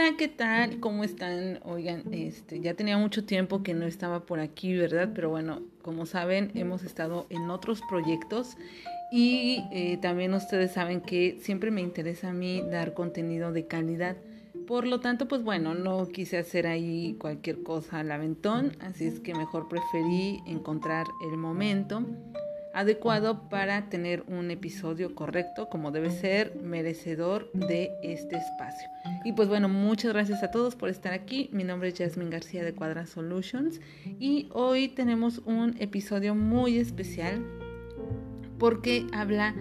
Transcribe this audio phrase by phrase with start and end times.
[0.00, 0.80] Hola, ¿qué tal?
[0.80, 1.60] ¿Cómo están?
[1.62, 5.10] Oigan, este, ya tenía mucho tiempo que no estaba por aquí, ¿verdad?
[5.14, 8.56] Pero bueno, como saben, hemos estado en otros proyectos
[9.12, 14.16] y eh, también ustedes saben que siempre me interesa a mí dar contenido de calidad.
[14.66, 19.20] Por lo tanto, pues bueno, no quise hacer ahí cualquier cosa al aventón, así es
[19.20, 22.06] que mejor preferí encontrar el momento
[22.72, 28.88] adecuado para tener un episodio correcto como debe ser, merecedor de este espacio.
[29.24, 31.48] Y pues bueno, muchas gracias a todos por estar aquí.
[31.52, 33.80] Mi nombre es Jasmine García de Cuadra Solutions
[34.18, 37.44] y hoy tenemos un episodio muy especial
[38.58, 39.54] porque habla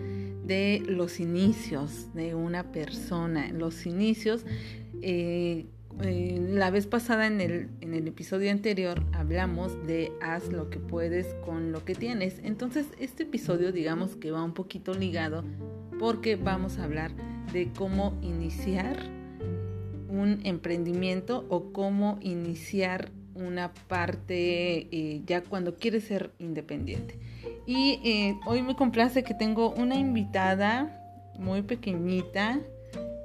[0.46, 4.46] de los inicios de una persona, los inicios
[5.02, 5.68] eh,
[6.02, 10.80] eh, la vez pasada en el, en el episodio anterior hablamos de haz lo que
[10.80, 12.40] puedes con lo que tienes.
[12.44, 15.44] Entonces este episodio digamos que va un poquito ligado
[16.00, 17.12] porque vamos a hablar
[17.52, 18.98] de cómo iniciar
[20.08, 27.20] un emprendimiento o cómo iniciar una parte eh, ya cuando quieres ser independiente.
[27.66, 30.96] Y eh, hoy me complace que tengo una invitada
[31.38, 32.60] muy pequeñita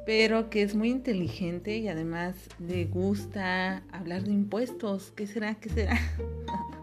[0.06, 5.12] pero que es muy inteligente y además le gusta hablar de impuestos.
[5.12, 5.54] ¿Qué será?
[5.56, 5.98] ¿Qué será?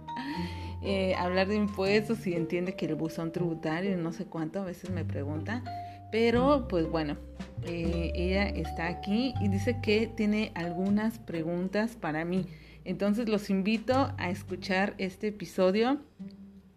[0.84, 4.90] Eh, hablar de impuestos y entiende que el buzón tributario no sé cuánto, a veces
[4.90, 5.64] me pregunta.
[6.12, 7.18] Pero pues bueno,
[7.68, 12.48] eh, ella está aquí y dice que tiene algunas preguntas para mí.
[12.84, 16.02] Entonces los invito a escuchar este episodio.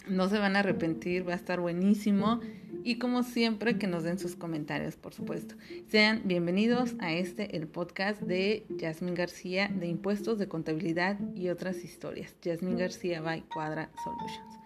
[0.06, 2.41] No se van a arrepentir, va a estar buenísimo
[2.84, 5.54] y como siempre que nos den sus comentarios, por supuesto.
[5.88, 11.82] Sean bienvenidos a este, el podcast de Jasmine García de impuestos, de contabilidad y otras
[11.82, 12.36] historias.
[12.44, 14.58] Jasmine García by Cuadra Solutions.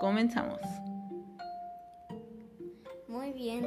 [0.00, 0.60] Comenzamos.
[3.08, 3.66] Muy bien.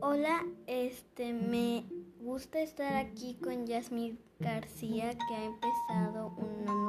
[0.00, 1.84] Hola, este me
[2.20, 6.83] gusta estar aquí con Jasmine García que ha empezado una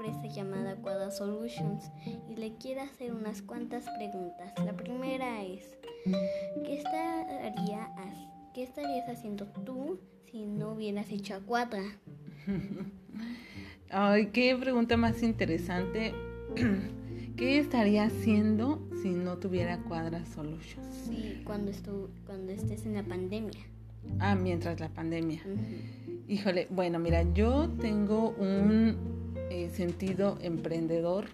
[0.00, 1.90] empresa llamada Quada Solutions
[2.30, 4.52] y le quiere hacer unas cuantas preguntas.
[4.64, 5.76] La primera es,
[6.64, 7.90] ¿qué, estaría,
[8.54, 10.00] ¿qué estarías haciendo tú
[10.30, 11.82] si no hubieras hecho a Cuadra?
[13.90, 16.14] Ay, qué pregunta más interesante.
[17.36, 20.94] ¿Qué estaría haciendo si no tuviera Cuadra Solutions?
[21.06, 21.72] Sí, cuando,
[22.24, 23.60] cuando estés en la pandemia.
[24.18, 25.42] Ah, mientras la pandemia.
[26.26, 29.19] Híjole, bueno, mira, yo tengo un
[29.50, 31.26] eh, sentido emprendedor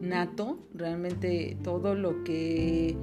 [0.00, 0.58] nato.
[0.74, 2.96] Realmente todo lo que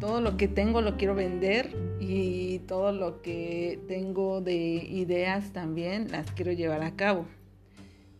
[0.00, 6.10] todo lo que tengo lo quiero vender y todo lo que tengo de ideas también
[6.10, 7.26] las quiero llevar a cabo.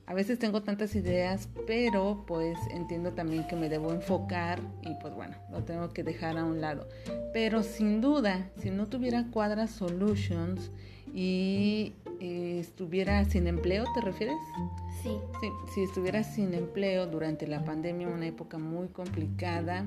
[0.07, 5.15] A veces tengo tantas ideas, pero pues entiendo también que me debo enfocar y pues
[5.15, 6.89] bueno, lo tengo que dejar a un lado.
[7.33, 10.73] Pero sin duda, si no tuviera Cuadra Solutions
[11.15, 14.37] y eh, estuviera sin empleo, ¿te refieres?
[15.03, 15.17] Sí.
[15.41, 15.49] sí.
[15.75, 19.85] Si estuviera sin empleo durante la pandemia, una época muy complicada,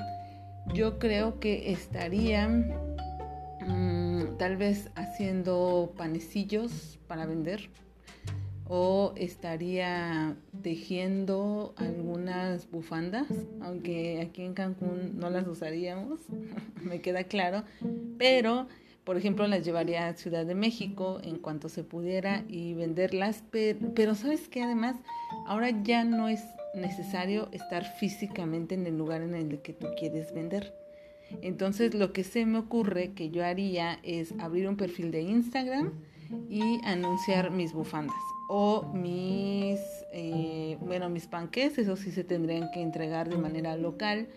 [0.74, 7.70] yo creo que estaría mm, tal vez haciendo panecillos para vender
[8.66, 13.28] o estaría tejiendo algunas bufandas,
[13.62, 16.20] aunque aquí en Cancún no las usaríamos,
[16.82, 17.64] me queda claro,
[18.18, 18.68] pero
[19.04, 24.16] por ejemplo las llevaría a Ciudad de México en cuanto se pudiera y venderlas, pero,
[24.16, 24.96] sabes que además
[25.46, 26.42] ahora ya no es
[26.74, 30.74] necesario estar físicamente en el lugar en el que tú quieres vender.
[31.42, 35.92] Entonces lo que se me ocurre que yo haría es abrir un perfil de Instagram
[36.50, 38.16] y anunciar mis bufandas
[38.48, 39.80] o mis,
[40.12, 44.28] eh, bueno, mis panques, eso sí se tendrían que entregar de manera local,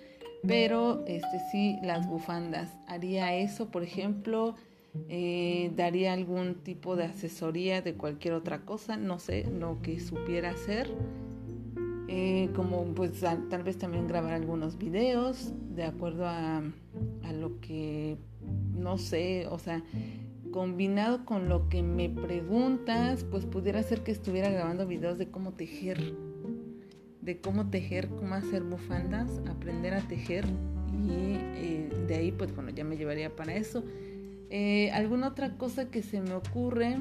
[0.46, 2.72] pero este sí, las bufandas.
[2.86, 4.54] Haría eso, por ejemplo,
[5.08, 10.50] eh, daría algún tipo de asesoría de cualquier otra cosa, no sé, lo que supiera
[10.50, 10.90] hacer.
[12.08, 16.58] Eh, como pues tal vez también grabar algunos videos de acuerdo a,
[17.24, 18.16] a lo que
[18.76, 19.82] no sé, o sea,
[20.52, 25.52] combinado con lo que me preguntas, pues pudiera ser que estuviera grabando videos de cómo
[25.52, 26.14] tejer,
[27.26, 30.44] de cómo tejer, cómo hacer bufandas, aprender a tejer
[30.92, 33.82] y eh, de ahí pues bueno, ya me llevaría para eso.
[34.48, 36.98] Eh, ¿Alguna otra cosa que se me ocurre?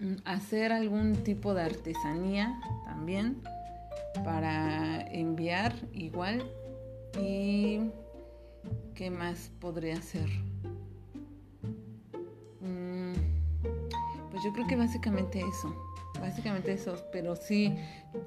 [0.00, 3.36] Mm, hacer algún tipo de artesanía también
[4.24, 6.42] para enviar igual.
[7.20, 7.80] ¿Y
[8.94, 10.28] qué más podría hacer?
[14.30, 15.74] Pues yo creo que básicamente eso,
[16.20, 17.74] básicamente eso, pero sí,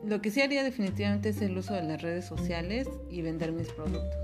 [0.05, 3.69] lo que sí haría definitivamente es el uso de las redes sociales y vender mis
[3.69, 4.19] productos.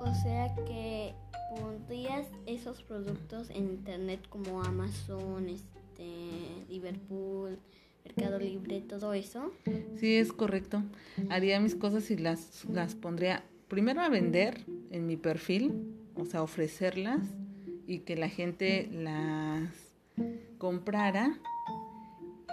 [0.00, 1.14] O sea que
[1.56, 7.58] pondrías esos productos en internet como Amazon, este, Liverpool,
[8.04, 9.52] Mercado Libre, todo eso?
[9.96, 10.82] Sí, es correcto.
[11.28, 15.72] Haría mis cosas y las, las pondría primero a vender en mi perfil,
[16.14, 17.20] o sea, ofrecerlas
[17.86, 19.70] y que la gente las
[20.58, 21.38] comprara.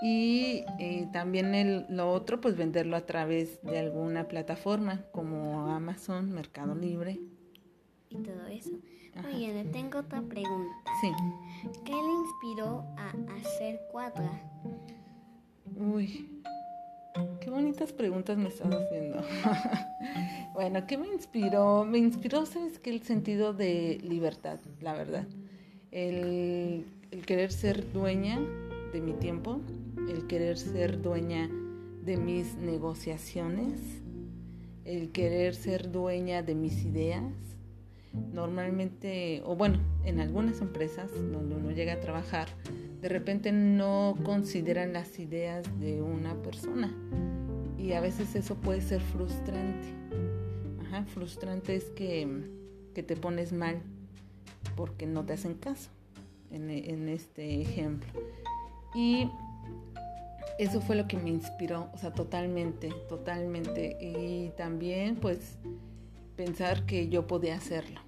[0.01, 6.31] Y eh, también el, lo otro, pues venderlo a través de alguna plataforma como Amazon,
[6.31, 7.19] Mercado Libre.
[8.09, 8.71] Y todo eso.
[9.21, 10.92] Muy bien, tengo otra pregunta.
[11.01, 11.12] Sí.
[11.86, 14.30] ¿Qué le inspiró a hacer cuadra?
[15.77, 16.30] Uy,
[17.39, 19.24] qué bonitas preguntas me estás haciendo.
[20.53, 21.86] bueno, ¿qué me inspiró?
[21.86, 22.89] Me inspiró, ¿sabes qué?
[22.89, 25.25] El sentido de libertad, la verdad.
[25.91, 28.39] El, el querer ser dueña
[28.91, 29.62] de mi tiempo,
[30.10, 31.50] el querer ser dueña
[32.04, 33.80] de mis negociaciones,
[34.84, 37.34] el querer ser dueña de mis ideas.
[38.31, 42.48] Normalmente, o bueno, en algunas empresas donde uno llega a trabajar,
[43.02, 46.94] de repente no consideran las ideas de una persona
[47.78, 49.88] y a veces eso puede ser frustrante.
[50.81, 52.28] Ajá, frustrante es que,
[52.94, 53.81] que te pones mal
[54.75, 55.90] porque no te hacen caso
[56.51, 58.10] en, en este ejemplo.
[58.96, 59.30] Y
[60.57, 63.98] eso fue lo que me inspiró, o sea, totalmente, totalmente.
[64.00, 65.57] Y también pues
[66.36, 68.02] pensar que yo podía hacerlo.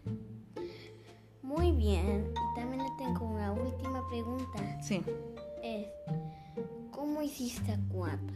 [1.41, 4.81] Muy bien, y también le tengo una última pregunta.
[4.81, 5.01] Sí.
[5.63, 5.87] Es,
[6.91, 8.35] ¿cómo hiciste a cuatro?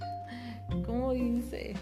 [0.85, 1.73] ¿Cómo hice?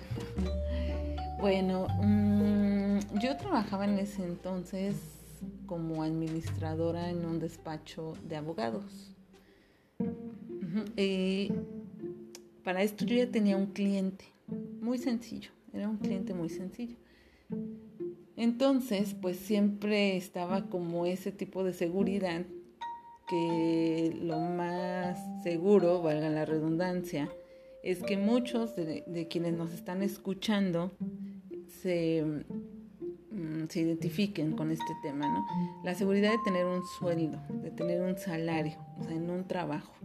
[1.39, 4.95] Bueno, mmm, yo trabajaba en ese entonces
[5.65, 9.15] como administradora en un despacho de abogados.
[10.97, 11.51] Y
[12.69, 14.25] para esto yo ya tenía un cliente
[14.79, 16.97] muy sencillo, era un cliente muy sencillo.
[18.37, 22.45] Entonces, pues siempre estaba como ese tipo de seguridad
[23.27, 27.27] que lo más seguro, valga la redundancia,
[27.81, 30.91] es que muchos de, quienes nos están escuchando
[31.81, 32.23] se,
[33.31, 35.43] mm, se, identifiquen con este tema, ¿no?
[35.83, 39.95] La seguridad de tener un sueldo, de tener un salario, o sea, en un trabajo,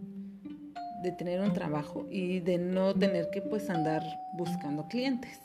[1.04, 4.02] de tener un trabajo y de no tener que pues andar
[4.32, 5.38] buscando clientes.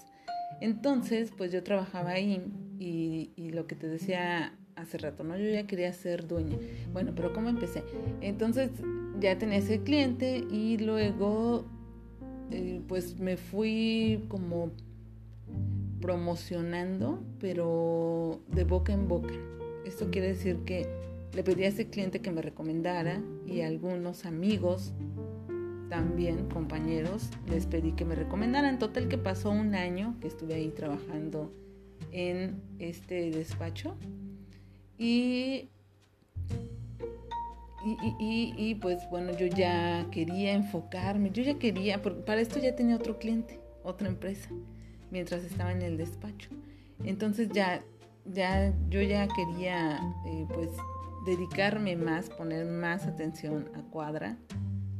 [0.62, 2.42] Entonces, pues yo trabajaba ahí
[2.80, 5.38] y, lo que te decía hace rato, ¿no?
[5.38, 6.58] Yo ya quería ser dueña.
[6.94, 7.84] Bueno, pero ¿cómo empecé?
[8.22, 8.72] Entonces
[9.20, 11.66] ya tenía ese cliente y luego
[12.52, 14.72] eh, pues me fui como
[16.00, 19.34] promocionando, pero de boca en boca.
[19.86, 20.88] Esto quiere decir que
[21.34, 24.94] le pedí a ese cliente que me recomendara y a algunos amigos
[25.89, 28.80] también compañeros les pedí que me recomendaran.
[28.80, 31.51] Total que pasó un año que estuve ahí trabajando
[32.12, 33.95] en este despacho
[34.97, 35.69] y,
[38.19, 42.95] y, y, pues bueno, yo ya quería enfocarme, yo ya quería, para esto ya tenía
[42.95, 44.50] otro cliente, otra empresa,
[45.12, 46.50] mientras estaba en el despacho.
[47.03, 47.81] Entonces ya,
[48.25, 50.71] ya yo ya quería eh, pues
[51.25, 54.38] dedicarme más, poner más atención a Cuadra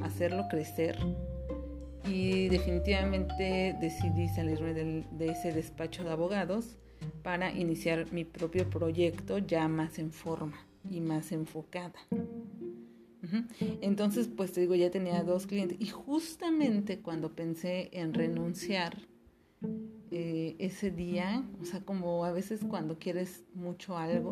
[0.02, 0.98] hacerlo crecer
[2.06, 6.78] y definitivamente decidí salirme de ese despacho de abogados
[7.24, 10.58] para iniciar mi propio proyecto ya más en forma
[10.90, 12.00] y más enfocada.
[13.82, 18.98] Entonces, pues te digo, ya tenía dos clientes y justamente cuando pensé en renunciar
[20.12, 24.32] eh, ese día, o sea, como a veces cuando quieres mucho algo,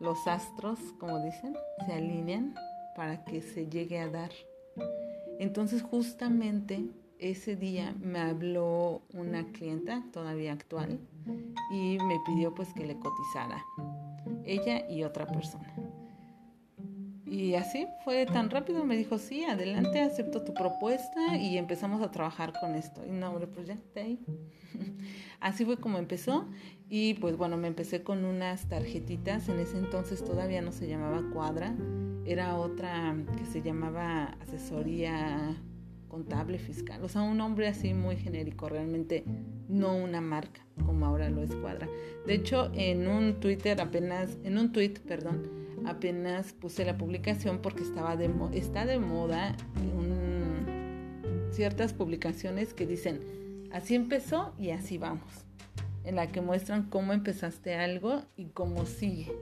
[0.00, 1.54] los astros, como dicen,
[1.86, 2.54] se alinean
[2.96, 4.30] para que se llegue a dar.
[5.38, 6.84] Entonces justamente
[7.18, 11.00] ese día me habló una clienta todavía actual
[11.72, 13.64] y me pidió pues que le cotizara
[14.44, 15.72] ella y otra persona.
[17.26, 22.10] Y así fue tan rápido, me dijo, sí, adelante, acepto tu propuesta y empezamos a
[22.10, 23.04] trabajar con esto.
[23.04, 24.20] Y no, hombre, pues ya, de ahí.
[25.40, 26.46] Así fue como empezó
[26.88, 31.22] y pues bueno, me empecé con unas tarjetitas, en ese entonces todavía no se llamaba
[31.32, 31.74] cuadra,
[32.26, 35.56] era otra que se llamaba asesoría
[36.08, 39.24] contable fiscal, o sea, un nombre así muy genérico, realmente
[39.68, 41.88] no una marca como ahora lo es Cuadra.
[42.26, 45.42] De hecho, en un Twitter apenas, en un tweet, perdón,
[45.84, 49.56] apenas puse la publicación porque estaba de está de moda
[49.96, 53.20] un, ciertas publicaciones que dicen
[53.72, 55.44] así empezó y así vamos,
[56.04, 59.32] en la que muestran cómo empezaste algo y cómo sigue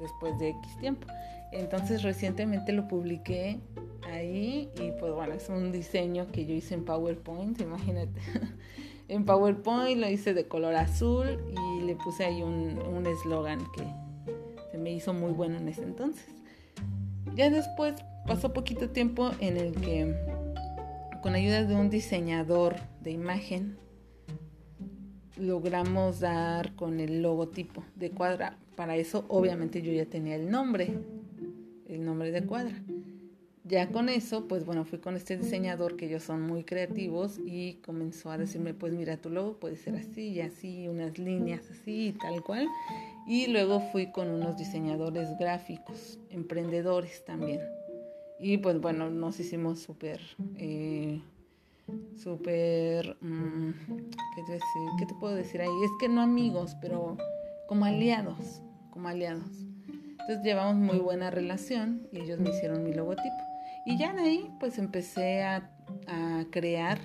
[0.00, 1.06] después de X tiempo.
[1.54, 3.60] Entonces recientemente lo publiqué
[4.02, 8.20] ahí y pues bueno, es un diseño que yo hice en PowerPoint, imagínate.
[9.08, 13.84] en PowerPoint lo hice de color azul y le puse ahí un eslogan que
[14.72, 16.26] se me hizo muy bueno en ese entonces.
[17.34, 17.94] Ya después
[18.26, 20.14] pasó poquito tiempo en el que
[21.22, 23.78] con ayuda de un diseñador de imagen
[25.36, 28.56] logramos dar con el logotipo de cuadra.
[28.76, 30.98] Para eso obviamente yo ya tenía el nombre,
[31.88, 32.82] el nombre de cuadra.
[33.66, 37.76] Ya con eso, pues bueno, fui con este diseñador que ellos son muy creativos y
[37.76, 42.08] comenzó a decirme, pues mira, tu logo puede ser así y así, unas líneas así
[42.08, 42.68] y tal cual.
[43.26, 47.60] Y luego fui con unos diseñadores gráficos, emprendedores también.
[48.38, 50.20] Y pues bueno, nos hicimos súper,
[50.56, 51.22] eh,
[52.18, 53.70] súper, mm,
[54.34, 54.58] ¿qué, te
[54.98, 55.84] ¿qué te puedo decir ahí?
[55.84, 57.16] Es que no amigos, pero
[57.66, 58.60] como aliados,
[58.90, 59.64] como aliados.
[60.24, 63.44] Entonces llevamos muy buena relación y ellos me hicieron mi logotipo.
[63.84, 65.70] Y ya de ahí pues empecé a,
[66.06, 66.98] a crear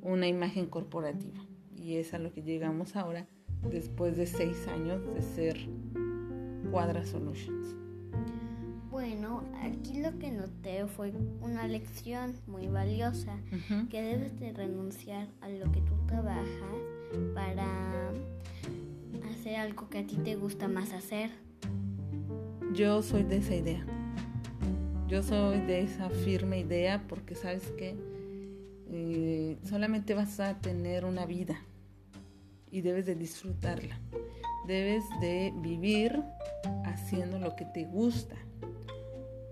[0.00, 1.38] una imagen corporativa.
[1.76, 3.26] Y es a lo que llegamos ahora
[3.70, 5.58] después de seis años de ser
[6.70, 7.76] Cuadra Solutions.
[8.90, 11.12] Bueno, aquí lo que noté fue
[11.42, 13.36] una lección muy valiosa,
[13.90, 16.48] que debes de renunciar a lo que tú trabajas
[17.34, 18.10] para
[19.30, 21.30] hacer algo que a ti te gusta más hacer.
[22.74, 23.84] Yo soy de esa idea.
[25.08, 27.96] Yo soy de esa firme idea porque sabes que
[28.90, 31.58] eh, solamente vas a tener una vida
[32.70, 33.98] y debes de disfrutarla.
[34.66, 36.22] Debes de vivir
[36.84, 38.36] haciendo lo que te gusta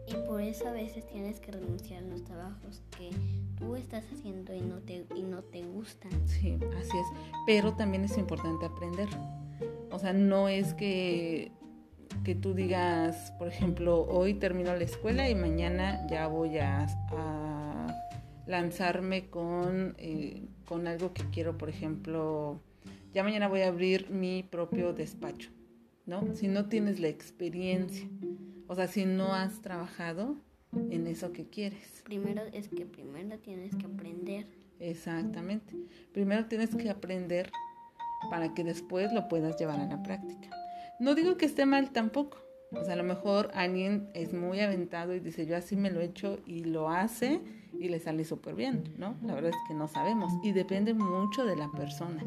[0.09, 3.11] y por eso a veces tienes que renunciar a los trabajos que
[3.59, 6.11] tú estás haciendo y no te, y no te gustan.
[6.29, 7.07] Sí, así es.
[7.45, 9.09] Pero también es importante aprender.
[9.91, 11.51] O sea, no es que,
[12.27, 16.89] que tú digas, por ejemplo, hoy termino la escuela y mañana ya voy a,
[18.49, 22.61] lanzarme con, eh, con algo que quiero, por ejemplo,
[23.15, 25.51] ya mañana voy a abrir mi propio despacho,
[26.05, 26.35] ¿no?
[26.35, 28.09] Si no tienes la experiencia
[28.67, 30.37] o sea, si no has trabajado
[30.91, 32.03] en eso que quieres.
[32.05, 34.49] Primero es que primero tienes que aprender.
[34.81, 35.77] Exactamente.
[36.13, 37.53] Primero tienes que aprender
[38.31, 40.51] para que después lo puedas llevar a la práctica.
[40.99, 42.39] No digo que esté mal tampoco.
[42.73, 46.01] O sea, a lo mejor alguien es muy aventado y dice, yo así me lo
[46.01, 47.41] he hecho y lo hace
[47.79, 49.17] y le sale súper bien, ¿no?
[49.23, 52.25] La verdad es que no sabemos y depende mucho de la persona.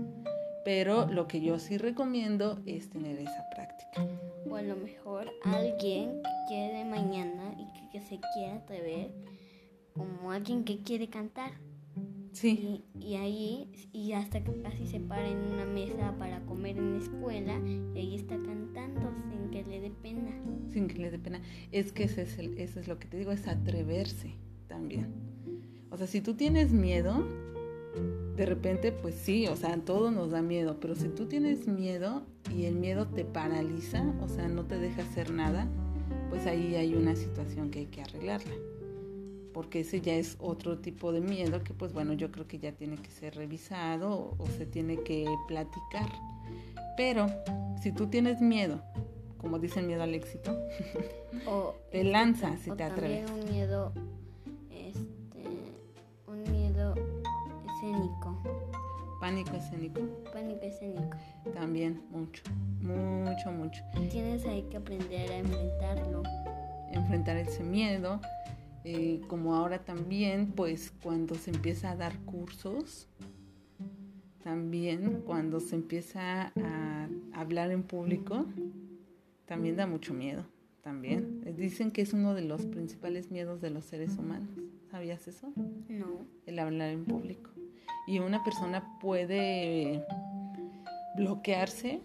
[0.63, 4.07] Pero lo que yo sí recomiendo es tener esa práctica.
[4.49, 9.11] O a lo mejor alguien que quiere mañana y que, se quiere atrever,
[9.93, 11.51] como alguien que quiere cantar.
[12.31, 12.83] Sí.
[12.99, 17.03] Y, ahí, y hasta que casi se para en una mesa para comer en la
[17.03, 17.59] escuela
[17.93, 20.31] y ahí está cantando sin que le dé pena.
[20.71, 21.41] Sin que le dé pena.
[21.71, 24.35] Es que ese es eso es lo que te digo, es atreverse
[24.67, 25.07] también.
[25.89, 27.25] O sea, si tú tienes miedo,
[28.35, 32.23] de repente, pues sí, o sea, todo nos da miedo, pero si tú tienes miedo
[32.55, 35.67] y el miedo te paraliza, o sea, no te deja hacer nada,
[36.29, 38.53] pues ahí hay una situación que hay que arreglarla.
[39.53, 42.71] Porque ese ya es otro tipo de miedo que, pues bueno, yo creo que ya
[42.71, 46.09] tiene que ser revisado o, se tiene que platicar.
[46.95, 47.27] Pero
[47.81, 48.81] si tú tienes miedo,
[49.37, 50.57] como dicen miedo al éxito,
[51.47, 53.29] o, te lanzas y te atreves.
[53.31, 53.93] un miedo
[59.19, 60.01] Pánico escénico.
[60.33, 61.17] Pánico escénico.
[61.53, 62.41] También, mucho,
[62.81, 63.83] mucho, mucho.
[64.09, 66.23] Tienes ahí que aprender a enfrentarlo.
[66.93, 68.19] Enfrentar ese miedo.
[68.91, 73.07] Eh, como ahora también, pues cuando se empieza a dar cursos,
[74.43, 78.47] también cuando se empieza a hablar en público,
[79.45, 80.43] también da mucho miedo.
[80.81, 81.43] También.
[81.55, 84.49] Dicen que es uno de los principales miedos de los seres humanos.
[84.89, 85.53] ¿Sabías eso?
[85.87, 86.25] No.
[86.47, 87.51] El hablar en público
[88.07, 90.03] y una persona puede
[91.15, 92.01] bloquearse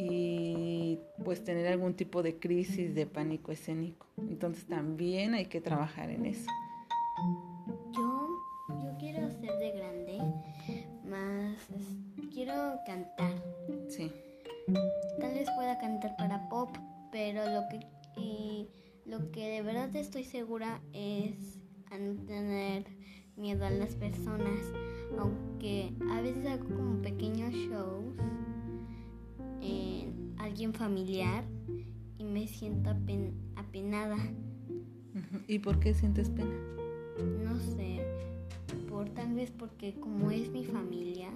[0.00, 4.06] y pues tener algún tipo de crisis de pánico escénico.
[4.16, 6.50] Entonces también hay que trabajar en eso.
[7.92, 8.28] Yo,
[8.68, 10.18] yo quiero ser de grande,
[11.04, 11.68] más
[12.32, 13.34] quiero cantar.
[13.88, 14.10] Sí.
[15.20, 16.70] Tal vez pueda cantar para pop,
[17.12, 17.80] pero lo que
[18.16, 18.68] y
[19.04, 21.58] lo que de verdad estoy segura es
[21.90, 22.84] a no tener
[23.36, 24.60] miedo a las personas,
[25.18, 28.16] aunque a veces hago como pequeños shows
[30.50, 31.44] alguien familiar
[32.18, 32.90] y me siento
[33.54, 34.16] apenada.
[35.46, 36.50] ¿Y por qué sientes pena?
[37.44, 38.04] No sé,
[38.88, 41.28] por tal vez porque como es mi familia,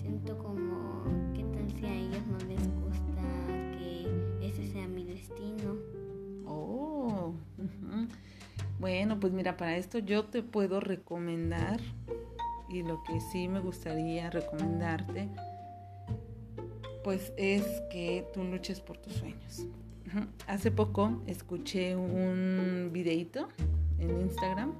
[0.00, 1.04] siento como
[1.34, 3.22] qué tal si a ellos no les gusta
[3.76, 4.06] que
[4.40, 5.76] ese sea mi destino.
[6.46, 7.34] Oh.
[8.78, 11.78] Bueno, pues mira, para esto yo te puedo recomendar,
[12.70, 15.28] y lo que sí me gustaría recomendarte,
[17.02, 19.66] pues es que tú luches por tus sueños.
[20.46, 23.48] Hace poco escuché un videito
[23.98, 24.74] en Instagram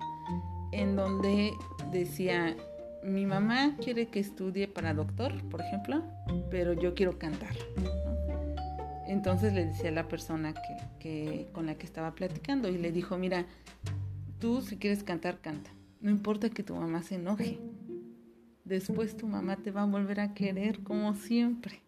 [0.73, 1.53] en donde
[1.93, 2.57] decía,
[3.03, 6.03] mi mamá quiere que estudie para doctor, por ejemplo,
[6.51, 7.55] pero yo quiero cantar.
[9.07, 10.55] Entonces le decía a la persona
[11.01, 13.47] que, con la que estaba platicando y le dijo, mira,
[14.39, 15.71] tú si quieres cantar, canta.
[16.01, 17.59] No importa que tu mamá se enoje.
[18.65, 21.81] Después tu mamá te va a volver a querer como siempre.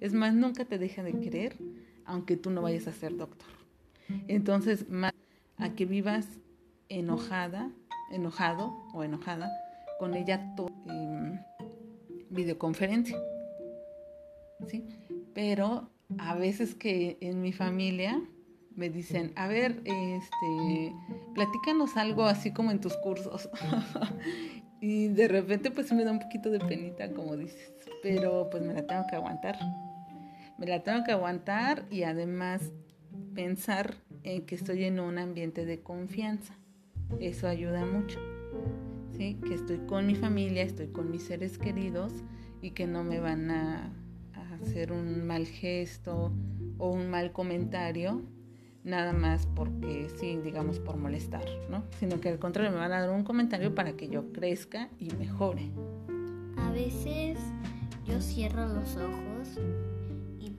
[0.00, 1.56] Es más, nunca te deja de querer,
[2.04, 3.48] aunque tú no vayas a ser doctor.
[4.28, 5.12] Entonces, más
[5.56, 6.26] a que vivas
[6.88, 7.70] enojada,
[8.10, 9.50] enojado o enojada
[9.98, 10.54] con ella
[10.86, 11.40] en
[12.30, 13.18] videoconferencia.
[14.66, 14.84] ¿Sí?
[15.34, 18.20] Pero a veces que en mi familia
[18.74, 20.94] me dicen, a ver, este,
[21.34, 23.48] platícanos algo así como en tus cursos.
[24.80, 28.72] y de repente pues me da un poquito de penita, como dices, pero pues me
[28.72, 29.58] la tengo que aguantar.
[30.60, 32.70] Me la tengo que aguantar y además
[33.34, 36.54] pensar en que estoy en un ambiente de confianza.
[37.18, 38.20] Eso ayuda mucho
[39.20, 42.12] que estoy con mi familia, estoy con mis seres queridos
[42.62, 43.92] y que no me van a,
[44.62, 46.32] hacer un mal gesto
[46.76, 48.22] o un mal comentario
[48.84, 51.84] nada más porque sí, digamos por molestar, ¿no?
[51.98, 55.10] Sino que al contrario me van a dar un comentario para que yo crezca y
[55.14, 55.70] mejore.
[56.58, 57.38] A veces
[58.06, 59.58] yo cierro los ojos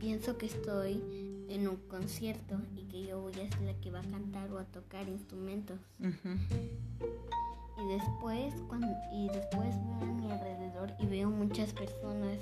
[0.01, 0.99] pienso que estoy
[1.47, 4.57] en un concierto y que yo voy a ser la que va a cantar o
[4.57, 5.77] a tocar instrumentos.
[5.99, 12.39] Y después cuando y después veo a mi alrededor y veo muchas personas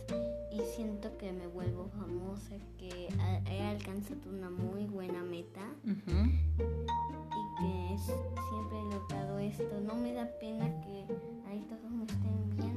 [0.53, 3.09] y siento que me vuelvo famosa que
[3.51, 5.95] he alcanzado una muy buena meta y
[7.59, 9.81] que siempre he logrado esto.
[9.85, 11.05] No me da pena que
[11.49, 12.68] ahí todos me estén viendo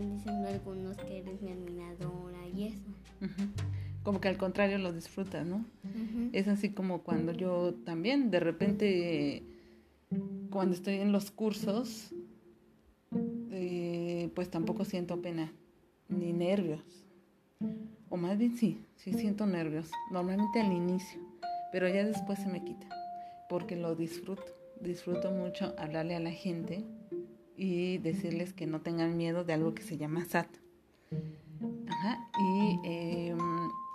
[0.00, 2.90] diciendo algunos que eres mi admiradora y eso
[4.02, 5.64] como que al contrario lo disfrutas, ¿no?
[6.32, 9.42] Es así como cuando yo también de repente,
[10.50, 12.10] cuando estoy en los cursos,
[13.50, 15.52] eh, pues tampoco siento pena
[16.08, 16.82] ni nervios.
[18.08, 21.20] O más bien sí, sí siento nervios, normalmente al inicio,
[21.70, 22.88] pero ya después se me quita,
[23.48, 26.84] porque lo disfruto, disfruto mucho hablarle a la gente
[27.60, 30.48] y decirles que no tengan miedo de algo que se llama SAT.
[31.86, 33.38] Ajá, y em,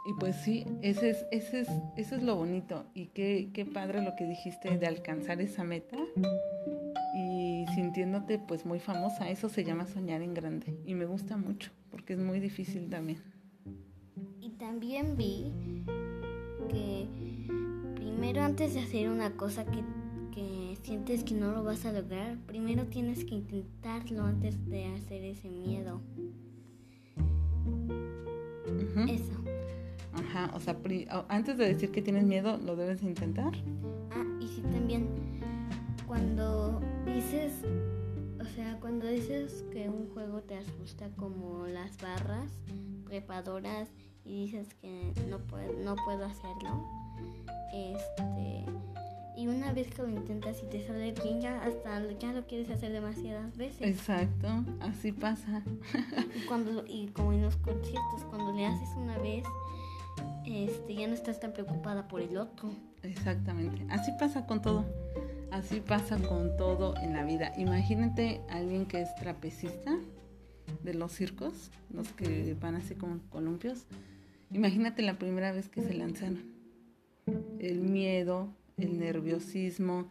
[0.07, 2.85] y pues sí, ese es, ese es, eso es lo bonito.
[2.93, 5.97] Y qué, qué padre lo que dijiste de alcanzar esa meta
[7.15, 9.31] y sintiéndote pues muy famosa.
[9.31, 10.77] Eso se llama soñar en grande.
[10.85, 13.17] Y me gusta mucho porque es muy difícil también.
[14.39, 15.51] Y también vi
[16.69, 17.07] que
[17.95, 19.83] primero antes de hacer una cosa que,
[20.31, 25.23] que sientes que no lo vas a lograr, primero tienes que intentarlo antes de hacer
[25.23, 25.99] ese miedo.
[29.09, 29.33] Eso.
[30.13, 30.77] Ajá, o sea,
[31.27, 33.51] antes de decir que tienes miedo, lo debes intentar.
[34.11, 35.07] Ah, y sí también,
[36.05, 37.51] cuando dices,
[38.39, 42.51] o sea, cuando dices que un juego te asusta como las barras
[43.07, 43.89] trepadoras
[44.23, 46.85] y dices que no puedo, no puedo hacerlo,
[47.73, 48.65] este,
[49.37, 52.69] y una vez que lo intentas y te sale bien, ya hasta ya lo quieres
[52.69, 53.81] hacer demasiadas veces.
[53.81, 55.63] Exacto, así pasa.
[56.35, 59.43] y, cuando, y como en los conciertos, cuando le haces una vez
[60.45, 62.69] este, ya no estás tan preocupada por el otro.
[63.03, 63.85] Exactamente.
[63.89, 64.85] Así pasa con todo.
[65.51, 67.53] Así pasa con todo en la vida.
[67.57, 69.97] Imagínate a alguien que es trapecista
[70.83, 73.85] de los circos, los que van así como columpios.
[74.51, 76.43] Imagínate la primera vez que se lanzaron.
[77.59, 80.09] El miedo, el nerviosismo,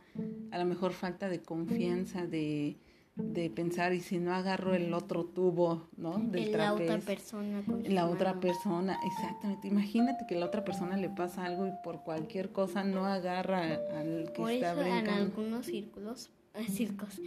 [0.51, 2.79] a lo mejor falta de confianza, de
[3.17, 6.19] de pensar y si no agarro el otro tubo, ¿no?
[6.19, 7.63] Del la otra persona.
[7.85, 9.69] la otra persona, exactamente.
[9.69, 14.33] Imagínate que la otra persona le pasa algo y por cualquier cosa no agarra al
[14.33, 16.31] que por está eso en algunos círculos,
[16.69, 17.21] circos,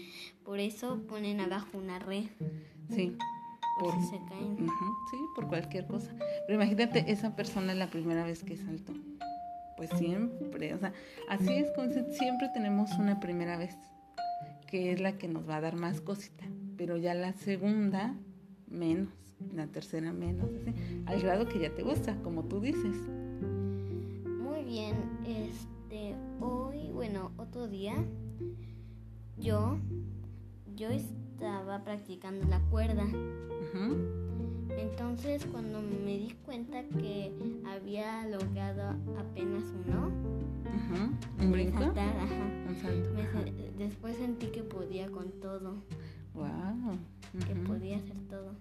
[0.44, 2.26] por eso ponen abajo una red.
[2.90, 3.16] Sí.
[3.80, 4.58] Por, si se caen.
[4.58, 6.12] sí, por cualquier cosa.
[6.48, 8.94] Pero imagínate esa persona la primera vez que saltó.
[9.78, 10.92] Pues siempre, o sea,
[11.30, 13.78] así es como siempre tenemos una primera vez
[14.68, 18.16] que es la que nos va a dar más cosita, pero ya la segunda
[18.68, 19.14] menos,
[19.54, 20.50] la tercera menos,
[21.06, 22.96] al grado que ya te gusta, como tú dices.
[24.26, 27.96] Muy bien, este, hoy, bueno, otro día,
[29.38, 29.80] yo,
[30.76, 33.06] yo estaba practicando la cuerda.
[34.78, 37.32] Entonces, cuando me di cuenta que
[37.66, 40.12] había logrado apenas uno,
[41.40, 41.80] ¿Un brinco?
[41.80, 43.44] Saltar, ajá.
[43.78, 45.76] después sentí que podía con todo.
[46.34, 46.98] Wow.
[47.48, 48.52] que podía hacer todo.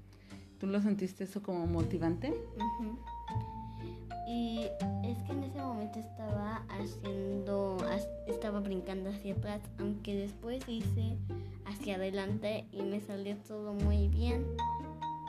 [0.59, 2.35] ¿Tú lo sentiste eso como motivante?
[4.27, 4.61] Y
[5.05, 7.77] es que en ese momento estaba haciendo,
[8.27, 11.17] estaba brincando hacia atrás, aunque después hice
[11.67, 14.45] hacia adelante y me salió todo muy bien.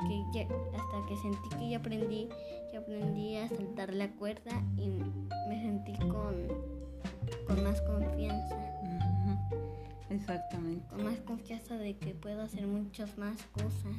[0.05, 2.29] Que ya- hasta que sentí que ya aprendí,
[2.71, 4.89] ya aprendí a saltar la cuerda y
[5.49, 6.47] me sentí con,
[7.47, 8.55] con más confianza.
[10.09, 10.85] Exactamente.
[10.89, 13.95] con más confianza de que puedo hacer muchas más cosas,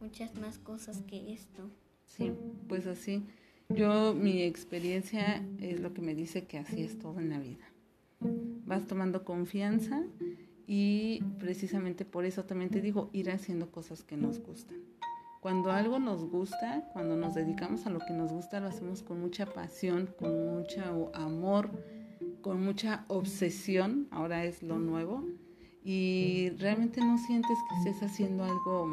[0.00, 1.70] muchas más cosas que esto.
[2.04, 2.32] Sí,
[2.68, 3.24] pues así.
[3.68, 7.64] Yo, mi experiencia es lo que me dice que así es todo en la vida.
[8.20, 10.04] Vas tomando confianza
[10.66, 14.76] y precisamente por eso también te digo, ir haciendo cosas que nos gustan.
[15.46, 19.20] Cuando algo nos gusta, cuando nos dedicamos a lo que nos gusta, lo hacemos con
[19.20, 21.70] mucha pasión, con mucho amor,
[22.40, 25.24] con mucha obsesión, ahora es lo nuevo,
[25.84, 28.86] y realmente no sientes que estés haciendo algo,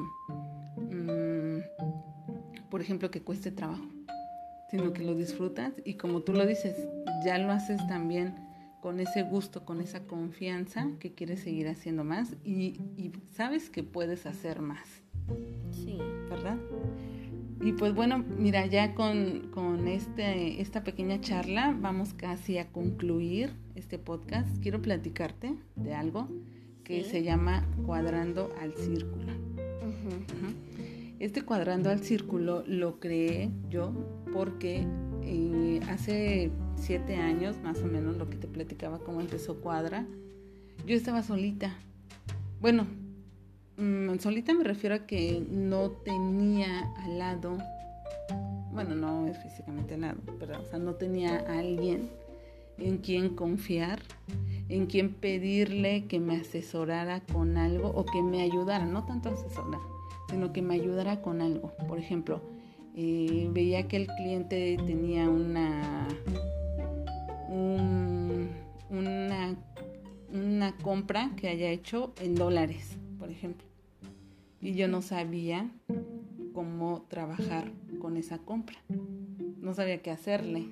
[0.77, 3.87] mm, por ejemplo, que cueste trabajo,
[4.69, 6.75] sino que lo disfrutas y como tú lo dices,
[7.25, 8.35] ya lo haces también
[8.79, 13.81] con ese gusto, con esa confianza que quieres seguir haciendo más y, y sabes que
[13.81, 14.87] puedes hacer más.
[15.71, 15.97] Sí.
[16.43, 16.57] ¿Verdad?
[17.61, 23.51] Y pues bueno, mira, ya con, con este, esta pequeña charla vamos casi a concluir
[23.75, 24.49] este podcast.
[24.61, 26.27] Quiero platicarte de algo
[26.83, 27.09] que Sí.
[27.09, 29.31] se llama cuadrando al círculo.
[31.19, 33.93] Este cuadrando al círculo lo creé yo
[34.33, 34.85] porque
[35.21, 40.05] eh, hace siete años, más o menos, lo que te platicaba cómo empezó Cuadra,
[40.85, 41.73] yo estaba solita.
[42.59, 42.85] Bueno,
[43.77, 47.57] mm, solita me refiero a que no tenía al lado,
[48.71, 52.09] bueno, no es físicamente al lado, pero o sea, no tenía a alguien
[52.79, 53.99] en quien confiar,
[54.69, 59.79] en quien pedirle que me asesorara con algo o que me ayudara, no tanto asesorar,
[60.29, 61.71] sino que me ayudara con algo.
[61.87, 62.41] Por ejemplo,
[62.95, 66.07] eh, veía que el cliente tenía una,
[67.49, 68.49] un-
[68.89, 69.55] una,
[70.31, 73.65] una compra que haya hecho en dólares, por ejemplo.
[74.59, 75.71] Y yo no sabía
[76.51, 78.75] cómo trabajar con esa compra.
[79.61, 80.65] No sabía qué hacerle,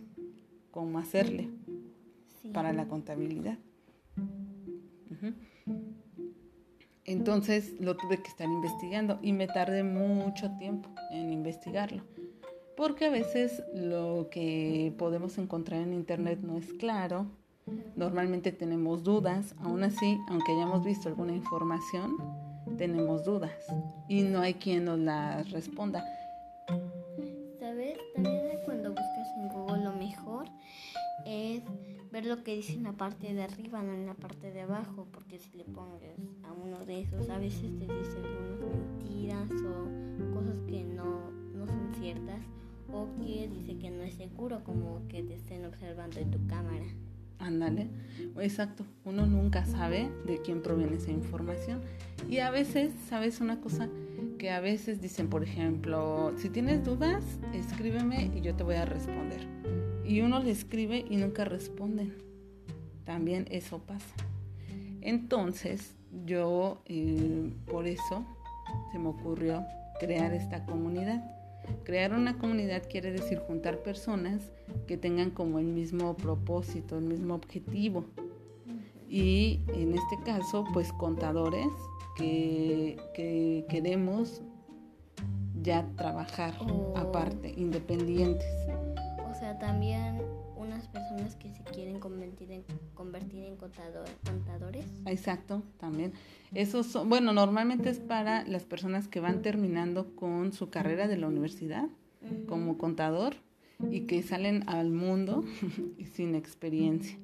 [0.70, 1.48] cómo hacerle
[2.42, 2.50] Sí.
[2.50, 3.58] para la contabilidad.
[7.06, 12.04] Entonces lo tuve que estar investigando y me tardé mucho tiempo en investigarlo.
[12.76, 17.28] Porque a veces lo que podemos encontrar en internet no es claro.
[17.95, 19.56] Normalmente tenemos dudas.
[19.60, 22.17] Aún así, aunque hayamos visto alguna información,
[22.78, 23.52] tenemos dudas.
[24.08, 26.04] Y no hay quien nos las responda.
[27.60, 27.97] ¿Sabes?
[28.15, 30.45] También cuando buscas en Google lo mejor
[31.26, 31.62] es
[32.12, 35.08] ver lo que dice en la parte de arriba, no en la parte de abajo,
[35.12, 40.34] porque si le pones a uno de esos, a veces te dice algunas mentiras o
[40.34, 42.41] cosas que no, no son ciertas
[42.91, 46.86] o que dice que no es seguro, como que te estén observando en tu cámara.
[47.41, 47.88] Ándale,
[48.39, 48.86] exacto.
[49.04, 51.82] Uno nunca sabe de quién proviene esa información.
[52.30, 53.89] Y a veces, ¿sabes una cosa?
[54.38, 57.23] Que a veces dicen, por ejemplo, si tienes dudas,
[57.54, 59.41] escríbeme y yo te voy a responder.
[60.06, 62.13] Y uno le escribe y nunca responden.
[63.06, 64.13] También eso pasa.
[65.01, 68.23] Entonces, yo, eh, por eso,
[68.91, 69.65] se me ocurrió
[69.99, 71.23] crear esta comunidad.
[71.84, 74.51] Crear una comunidad quiere decir juntar personas
[74.88, 78.05] que tengan como el mismo propósito, el mismo objetivo.
[79.10, 81.67] Y en este caso, pues contadores
[82.15, 84.41] que, que queremos
[85.62, 86.93] ya trabajar Oh.
[86.95, 88.47] aparte, independientes.
[89.29, 90.11] O sea, también
[91.12, 94.86] personas que se quieren convertir en, convertir en contador- contadores.
[95.06, 96.13] Exacto, también.
[96.54, 101.17] Esos son, bueno, normalmente es para las personas que van terminando con su carrera de
[101.17, 101.88] la universidad
[102.47, 103.36] como contador
[103.89, 105.43] y que salen al mundo
[105.97, 107.17] y sin experiencia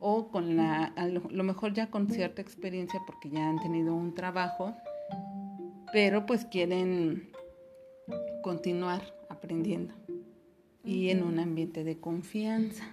[0.00, 4.14] o con la a lo mejor ya con cierta experiencia porque ya han tenido un
[4.14, 4.74] trabajo
[5.92, 7.30] pero pues quieren
[8.42, 9.94] continuar aprendiendo
[10.84, 12.84] y en un ambiente de confianza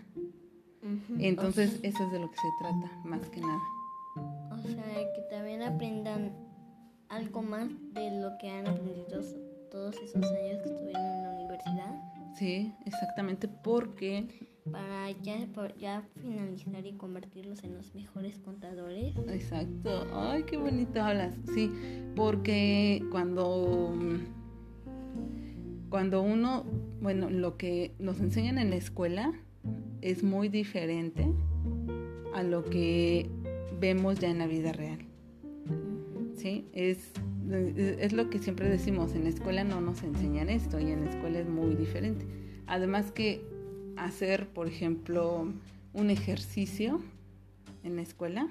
[1.19, 3.61] Entonces eso es de lo que se trata más que nada
[4.51, 6.33] O sea, que también aprendan
[7.09, 9.21] algo más de lo que han aprendido
[9.71, 14.27] todos esos años que estuvieron en la universidad sí exactamente porque
[14.71, 15.47] para ya,
[15.77, 19.15] ya finalizar y convertirlos en los mejores contadores.
[19.29, 20.05] Exacto.
[20.13, 21.35] Ay, qué bonito hablas.
[21.53, 21.71] Sí,
[22.15, 23.93] porque cuando
[25.89, 26.65] cuando uno,
[27.01, 29.33] bueno, lo que nos enseñan en la escuela
[30.01, 31.25] es muy diferente
[32.33, 33.29] a lo que
[33.79, 34.99] vemos ya en la vida real.
[36.35, 36.67] ¿sí?
[36.73, 37.11] Es,
[37.49, 41.11] es lo que siempre decimos, en la escuela no nos enseñan esto y en la
[41.11, 42.25] escuela es muy diferente.
[42.67, 43.41] Además que
[43.95, 45.51] hacer, por ejemplo,
[45.93, 47.01] un ejercicio
[47.83, 48.47] en la escuela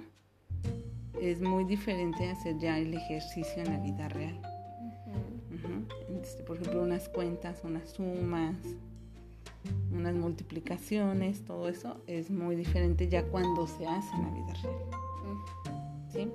[1.21, 4.41] es muy diferente a hacer ya el ejercicio en la vida real.
[6.23, 8.57] Este, por ejemplo, unas cuentas, unas sumas,
[9.93, 14.77] unas multiplicaciones, todo eso es muy diferente ya cuando se hace en la vida real.
[16.13, 16.31] ¿Sí?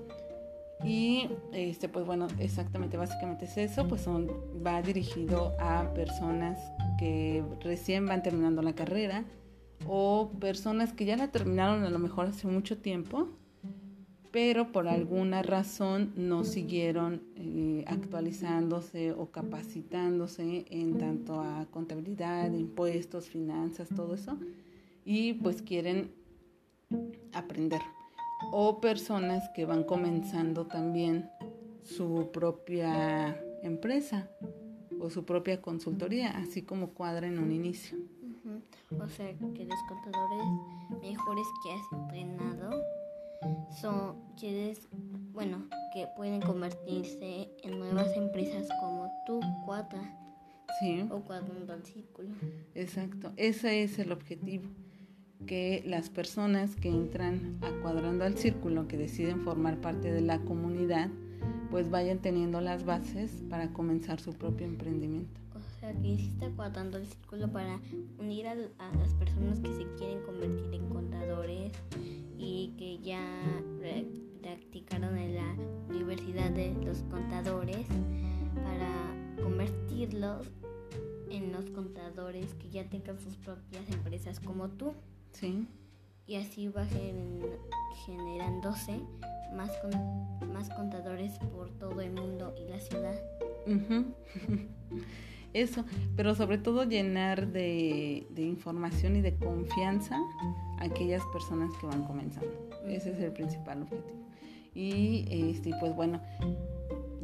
[0.84, 4.30] Y este, pues bueno, exactamente, básicamente es eso, pues son,
[4.66, 6.60] va dirigido a personas
[6.98, 9.26] que recién van terminando la carrera
[9.88, 13.30] o personas que ya la terminaron a lo mejor hace mucho tiempo,
[14.32, 23.28] pero por alguna razón no siguieron eh, actualizándose o capacitándose en tanto a contabilidad, impuestos,
[23.28, 24.38] finanzas, todo eso,
[25.04, 26.12] y pues quieren
[27.34, 27.82] aprender
[28.52, 31.30] o personas que van comenzando también
[31.84, 34.30] su propia empresa
[35.00, 37.98] o su propia consultoría, así como cuadra en un inicio.
[39.00, 40.46] O sea, que los contadores
[41.02, 42.82] mejores que has entrenado
[43.80, 44.88] son quieres,
[45.34, 50.18] bueno, que pueden convertirse en nuevas empresas como tú, Cuadra.
[50.80, 51.06] Sí.
[51.12, 52.30] O cuadrando al círculo.
[52.76, 54.70] Exacto, ese es el objetivo
[55.46, 60.40] que las personas que entran a cuadrando al círculo, que deciden formar parte de la
[60.40, 61.10] comunidad,
[61.70, 65.40] pues vayan teniendo las bases para comenzar su propio emprendimiento.
[65.56, 67.80] O sea, que hiciste cuadrando el círculo para
[68.20, 70.11] unir a, las personas que se quieren
[76.92, 77.88] los Contadores
[78.66, 80.46] para convertirlos
[81.30, 84.92] en los contadores que ya tengan sus propias empresas como tú.
[85.32, 85.70] Sí.
[86.28, 86.86] Y así va
[88.06, 89.00] generándose
[89.56, 89.72] más,
[90.52, 93.18] más contadores por todo el mundo y la ciudad.
[95.54, 95.86] Eso,
[96.18, 100.18] pero sobre todo llenar de, de, información y de confianza
[100.78, 102.52] a aquellas personas que van comenzando.
[102.86, 104.22] Ese es el principal objetivo.
[104.74, 106.22] Y este, pues bueno,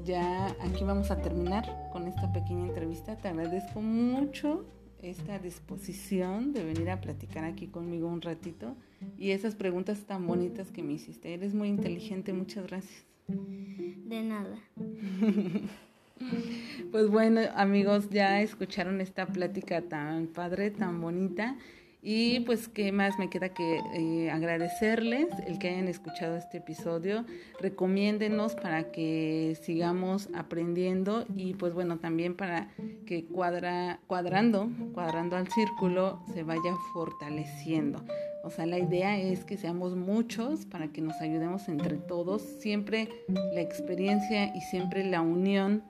[0.07, 3.17] ya aquí vamos a terminar con esta pequeña entrevista.
[3.17, 4.65] Te agradezco mucho
[5.01, 8.77] esta disposición de venir a platicar aquí conmigo un ratito
[9.17, 11.33] y esas preguntas tan bonitas que me hiciste.
[11.33, 13.05] Eres muy inteligente, muchas gracias.
[13.27, 14.57] De nada.
[16.91, 21.57] pues bueno, amigos, ya escucharon esta plática tan padre, tan bonita.
[22.01, 27.25] Y pues, ¿qué más me queda que eh, agradecerles el que hayan escuchado este episodio?
[27.59, 32.69] Recomiéndenos para que sigamos aprendiendo y pues bueno, también para
[33.05, 38.03] que cuadra, cuadrando, cuadrando al círculo se vaya fortaleciendo.
[38.43, 42.41] O sea, la idea es que seamos muchos para que nos ayudemos entre todos.
[42.41, 45.83] Siempre la experiencia y siempre la unión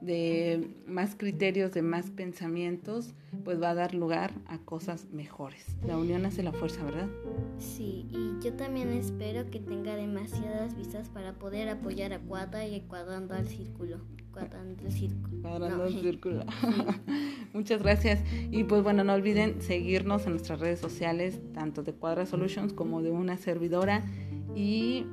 [0.00, 5.64] de más criterios, de más pensamientos, pues va a dar lugar a cosas mejores.
[5.86, 7.08] La unión hace la fuerza, ¿verdad?
[7.58, 12.80] Sí, y yo también espero que tenga demasiadas vistas para poder apoyar a Cuadra y
[12.82, 13.98] cuadrando al círculo.
[14.32, 15.42] Cuadrando el círculo.
[15.42, 16.44] Cuadrando el círculo.
[17.52, 18.20] Muchas gracias.
[18.50, 23.02] Y pues bueno, no olviden seguirnos en nuestras redes sociales, tanto de Cuadra Solutions como
[23.02, 24.04] de una servidora.
[24.54, 25.04] Y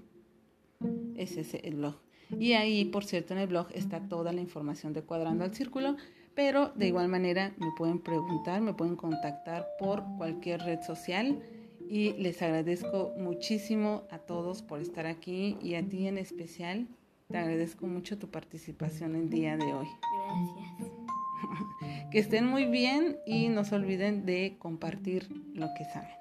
[1.15, 1.95] Ese es el blog.
[2.37, 5.95] Y ahí, por cierto, en el blog está toda la información de Cuadrando al Círculo,
[6.35, 11.41] pero de igual manera me pueden preguntar, me pueden contactar por cualquier red social
[11.89, 16.87] y les agradezco muchísimo a todos por estar aquí y a ti en especial.
[17.29, 19.87] Te agradezco mucho tu participación el día de hoy.
[20.27, 20.91] Gracias.
[22.11, 26.17] que estén muy bien y no se olviden de compartir lo que saben.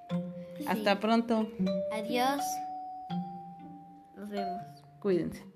[0.66, 1.48] Hasta pronto.
[1.92, 2.42] Adiós.
[4.16, 4.62] Nos vemos.
[5.00, 5.56] Cuídense.